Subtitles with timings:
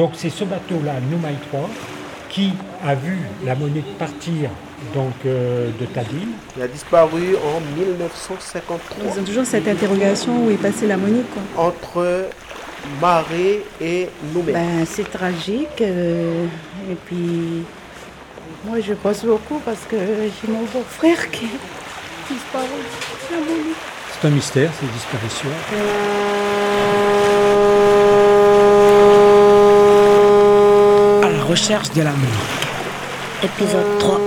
[0.00, 1.68] Donc c'est ce bateau-là, Noumaï 3,
[2.30, 2.52] qui
[2.82, 4.48] a vu la monnaie partir
[4.94, 6.30] donc, euh, de Tadine.
[6.56, 9.04] Il a disparu en 1953.
[9.04, 11.20] Ils ont toujours cette interrogation où est passée la monnaie.
[11.34, 11.66] Quoi.
[11.66, 12.30] Entre
[12.98, 14.54] Marais et Nouméa.
[14.54, 15.82] Ben, c'est tragique.
[15.82, 16.46] euh,
[16.90, 17.62] et puis,
[18.64, 22.64] moi, je pense beaucoup parce que j'ai mon beau-frère qui est disparu.
[23.30, 23.74] La monnaie.
[24.18, 25.50] C'est un mystère, ces disparitions.
[25.50, 26.39] À
[31.50, 32.62] recherche de la Monique.
[33.42, 34.20] Épisode 3.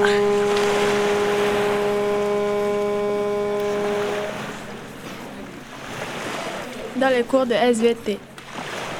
[6.98, 8.18] dans les cours de SVT.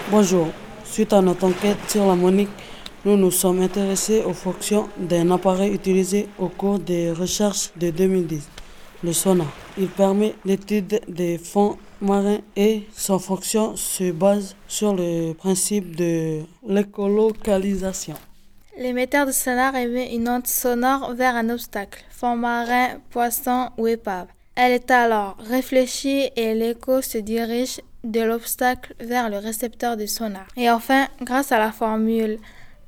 [0.10, 0.48] Bonjour.
[0.86, 2.50] Suite à notre enquête sur la Monique,
[3.04, 8.48] nous nous sommes intéressés aux fonctions d'un appareil utilisé au cours des recherches de 2010,
[9.04, 9.48] le sonar.
[9.78, 16.42] Il permet l'étude des fonds marins et sa fonction se base sur le principe de
[16.68, 18.16] l'écolocalisation.
[18.78, 24.28] L'émetteur de sonar émet une onde sonore vers un obstacle, fond marin, poisson ou épave.
[24.56, 30.46] Elle est alors réfléchie et l'écho se dirige de l'obstacle vers le récepteur du sonar.
[30.58, 32.38] Et enfin, grâce à la formule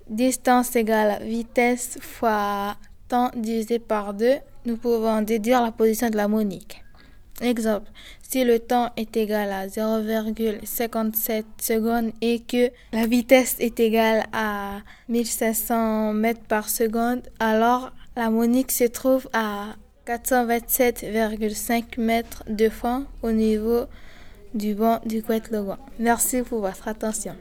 [0.09, 2.75] distance égale vitesse fois
[3.07, 6.81] temps divisé par 2, nous pouvons déduire la position de la monique.
[7.41, 14.25] Exemple, si le temps est égal à 0,57 secondes et que la vitesse est égale
[14.31, 19.75] à 1500 mètres par seconde, alors la monique se trouve à
[20.07, 23.85] 427,5 mètres de fond au niveau
[24.53, 25.77] du banc du Couette-le-Grand.
[25.99, 27.35] Merci pour votre attention.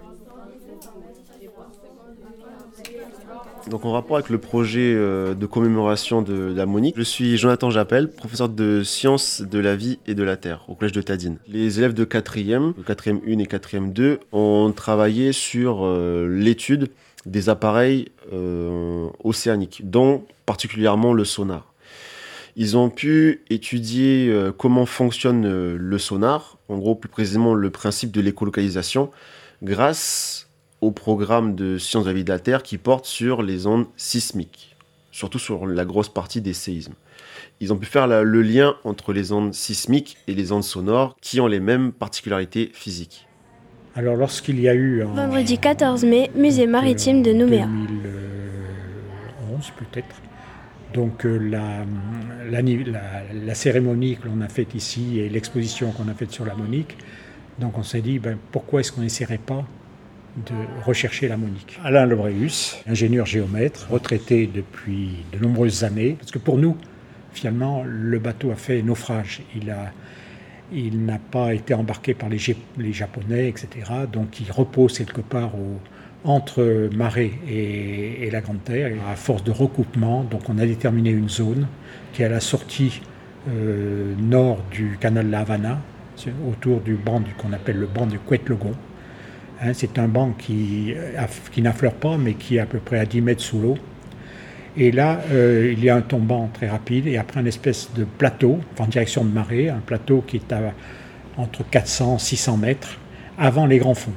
[3.69, 7.70] Donc en rapport avec le projet euh, de commémoration de la Monique, je suis Jonathan
[7.70, 11.39] Jappel, professeur de sciences de la vie et de la terre au collège de Tadine.
[11.48, 16.91] Les élèves de 4e, 4e 1 et 4e 2 ont travaillé sur euh, l'étude
[17.25, 21.72] des appareils euh, océaniques, dont particulièrement le sonar.
[22.56, 28.20] Ils ont pu étudier comment fonctionne le sonar, en gros plus précisément le principe de
[28.20, 29.11] l'écolocalisation,
[29.64, 30.48] grâce
[30.84, 33.86] au programme de sciences de la vie de la Terre qui porte sur les ondes
[33.96, 34.77] sismiques,
[35.11, 36.92] surtout sur la grosse partie des séismes.
[37.61, 41.17] Ils ont pu faire la- le lien entre les ondes sismiques et les ondes sonores
[41.22, 43.27] qui ont les mêmes particularités physiques.
[43.96, 47.66] Alors lorsqu'il y a eu en Vendredi 14 mai, musée maritime de Nouméa.
[47.66, 50.16] 2011 peut-être.
[50.92, 51.84] Donc euh, la,
[52.51, 52.62] la-
[53.33, 56.96] la cérémonie que l'on a faite ici et l'exposition qu'on a faite sur la Monique,
[57.58, 59.64] donc on s'est dit ben, pourquoi est-ce qu'on n'essaierait pas
[60.36, 61.78] de rechercher la Monique.
[61.84, 66.77] Alain Lebreus, ingénieur géomètre, retraité depuis de nombreuses années, parce que pour nous,
[67.33, 69.42] finalement, le bateau a fait naufrage.
[69.55, 69.92] Il a,
[70.72, 73.68] il n'a pas été embarqué par les, Jap- les Japonais, etc.
[74.12, 75.52] Donc il repose quelque part
[76.24, 78.92] entre Marais et, la Grande Terre.
[79.11, 81.68] À force de recoupement, donc on a déterminé une zone
[82.12, 83.02] qui est à la sortie
[83.48, 85.80] euh, nord du canal de la Havana,
[86.48, 88.72] autour du banc qu'on appelle le banc du Couette-Legon.
[89.63, 92.98] Hein, c'est un banc qui, euh, qui n'affleure pas, mais qui est à peu près
[92.98, 93.77] à 10 mètres sous l'eau.
[94.77, 98.05] Et là, euh, il y a un tombant très rapide et après une espèce de
[98.05, 100.73] plateau, en direction de marée, un plateau qui est à
[101.37, 102.98] entre 400 600 mètres
[103.39, 104.14] avant les grands fonds.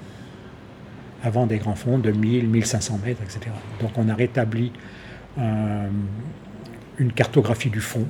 [1.23, 3.51] Avant des grands fonds de 1000, 1500 mètres, etc.
[3.81, 4.71] Donc on a rétabli
[5.37, 5.87] euh,
[6.97, 8.07] une cartographie du fond.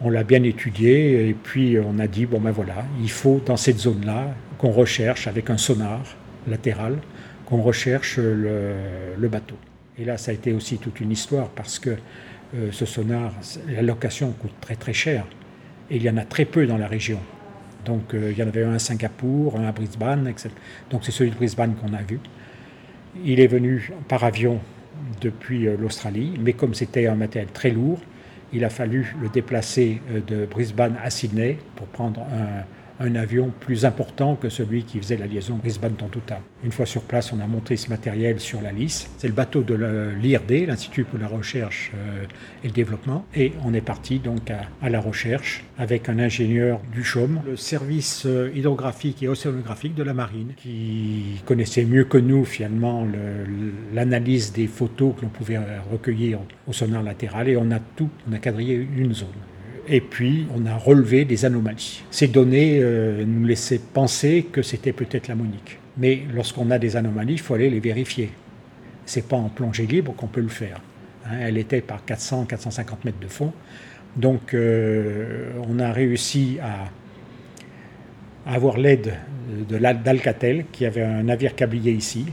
[0.00, 3.56] On l'a bien étudié et puis on a dit, bon ben voilà, il faut dans
[3.56, 6.00] cette zone-là qu'on recherche avec un sonar
[6.46, 6.98] latéral,
[7.46, 9.56] qu'on recherche le, bateau.
[9.98, 11.90] Et là, ça a été aussi toute une histoire parce que
[12.54, 13.32] euh, ce sonar,
[13.68, 15.26] la location coûte très très cher
[15.90, 17.18] et il y en a très peu dans la région.
[17.84, 20.50] Donc euh, il y en avait un à Singapour, un à Brisbane, etc.
[20.90, 22.20] Donc c'est celui de Brisbane qu'on a vu.
[23.24, 24.60] Il est venu par avion
[25.20, 27.98] depuis euh, l'Australie, mais comme c'était un matériel très lourd,
[28.52, 32.64] il a fallu le déplacer de Brisbane à Sydney pour prendre un,
[33.02, 36.40] un avion plus important que celui qui faisait la liaison Brisbane-Tontouta.
[36.64, 39.10] Une fois sur place, on a monté ce matériel sur la lisse.
[39.18, 39.74] C'est le bateau de
[40.20, 42.24] l'IRD, l'Institut pour la recherche euh,
[42.62, 43.24] et le développement.
[43.34, 48.24] Et on est parti donc à, la recherche avec un ingénieur du CHOM, le service
[48.26, 54.52] euh, hydrographique et océanographique de la marine, qui connaissait mieux que nous finalement le- l'analyse
[54.52, 55.58] des photos que l'on pouvait
[55.90, 56.38] recueillir
[56.68, 57.48] au sonar latéral.
[57.48, 59.28] Et on a tout, on a quadrillé une zone.
[59.88, 62.02] Et puis, on a relevé des anomalies.
[62.10, 65.78] Ces données euh, nous laissaient penser que c'était peut-être la monique.
[65.96, 68.30] Mais lorsqu'on a des anomalies, il faut aller les vérifier.
[69.04, 70.80] C'est pas en plongée libre qu'on peut le faire.
[71.26, 73.52] Hein, elle était par 400-450 mètres de fond.
[74.16, 76.90] Donc, euh, on a réussi à,
[78.46, 79.14] avoir l'aide
[79.68, 82.26] d'Alcatel, qui avait un navire câblier ici,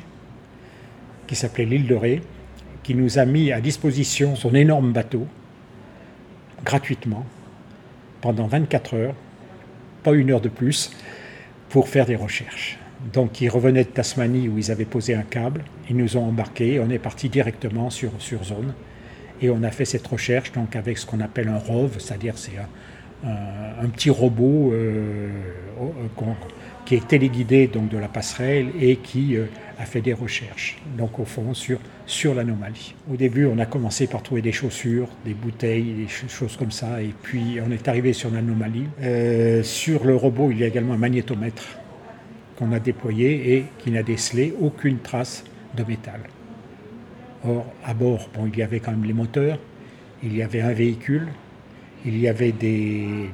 [1.27, 2.21] qui s'appelait l'île de Ré,
[2.83, 5.27] qui nous a mis à disposition son énorme bateau,
[6.63, 7.25] gratuitement,
[8.21, 9.15] pendant 24 heures,
[10.03, 10.91] pas une heure de plus,
[11.69, 12.77] pour faire des recherches.
[13.13, 16.79] Donc ils revenaient de Tasmanie où ils avaient posé un câble, ils nous ont embarqués,
[16.79, 18.73] on est parti directement sur, sur zone.
[19.41, 22.57] Et on a fait cette recherche donc avec ce qu'on appelle un ROV, c'est-à-dire c'est
[23.25, 25.29] un, petit robot euh,
[26.89, 29.45] qui est téléguidé donc de la passerelle et qui euh,
[29.77, 31.77] a fait des recherches, donc au fond sur,
[32.07, 32.95] sur l'anomalie.
[33.13, 36.99] Au début, on a commencé par trouver des chaussures, des bouteilles, des choses comme ça,
[37.03, 38.85] et puis on est arrivé sur l'anomalie.
[39.03, 41.77] Euh, sur le robot, il y a également un magnétomètre
[42.57, 45.43] qu'on a déployé et qui n'a décelé aucune trace
[45.77, 46.21] de métal.
[47.47, 49.59] Or, à bord, bon, il y avait quand même les moteurs,
[50.23, 51.27] il y avait un véhicule,
[52.03, 53.29] il y avait des,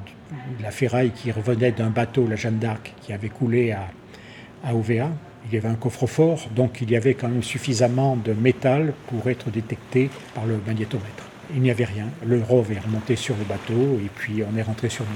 [0.62, 5.10] la ferraille qui revenait d'un bateau, la Jeanne d'Arc, qui avait coulé à, OVA.
[5.48, 9.30] Il y avait un coffre-fort, donc il y avait quand même suffisamment de métal pour
[9.30, 11.30] être détecté par le magnétomètre.
[11.54, 12.07] Il n'y avait rien.
[12.25, 15.13] Le ROV est remonté sur le bateau et puis on est rentré sur l'île.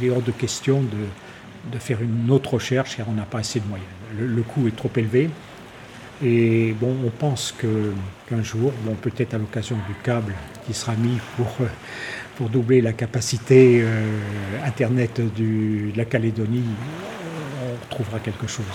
[0.00, 3.58] Il est hors de question de, faire une autre recherche car on n'a pas assez
[3.58, 3.88] de moyens.
[4.16, 5.28] Le, coût est trop élevé.
[6.24, 10.34] Et bon, on pense qu'un jour, peut-être à l'occasion du câble
[10.66, 11.48] qui sera mis pour,
[12.36, 14.18] pour doubler la capacité euh,
[14.64, 16.64] Internet de la Calédonie,
[17.64, 18.66] on trouvera quelque chose.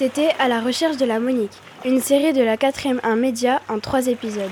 [0.00, 1.52] C'était À la recherche de la Monique,
[1.84, 4.50] une série de la 4ème 1 Média en trois épisodes.